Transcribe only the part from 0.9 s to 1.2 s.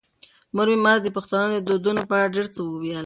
د